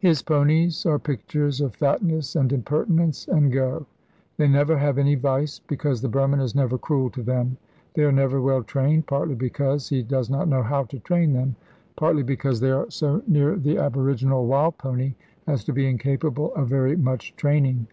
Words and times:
His 0.00 0.20
ponies 0.20 0.84
are 0.84 0.98
pictures 0.98 1.60
of 1.60 1.76
fatness 1.76 2.34
and 2.34 2.52
impertinence 2.52 3.28
and 3.28 3.52
go. 3.52 3.86
They 4.36 4.48
never 4.48 4.76
have 4.76 4.98
any 4.98 5.14
vice 5.14 5.60
because 5.60 6.02
the 6.02 6.08
Burman 6.08 6.40
is 6.40 6.56
never 6.56 6.76
cruel 6.76 7.08
to 7.10 7.22
them; 7.22 7.56
they 7.94 8.02
are 8.02 8.10
never 8.10 8.40
well 8.40 8.64
trained, 8.64 9.06
partly 9.06 9.36
because 9.36 9.88
he 9.88 10.02
does 10.02 10.28
not 10.28 10.48
know 10.48 10.64
how 10.64 10.82
to 10.86 10.98
train 10.98 11.34
them, 11.34 11.54
partly 11.94 12.24
because 12.24 12.58
they 12.58 12.72
are 12.72 12.90
so 12.90 13.22
near 13.28 13.54
the 13.54 13.78
aboriginal 13.78 14.44
wild 14.44 14.76
pony 14.76 15.14
as 15.46 15.62
to 15.66 15.72
be 15.72 15.86
incapable 15.86 16.52
of 16.56 16.66
very 16.68 16.96
much 16.96 17.36
training. 17.36 17.82